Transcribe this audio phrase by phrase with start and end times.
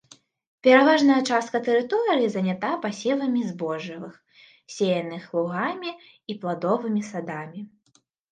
[0.67, 4.15] Пераважная частка тэрыторыі занята пасевамі збожжавых,
[4.77, 5.89] сеяных лугамі
[6.35, 7.61] і пладовымі садамі.